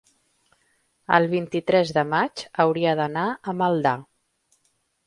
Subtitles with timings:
[1.17, 3.95] el vint-i-tres de maig hauria d'anar a Maldà.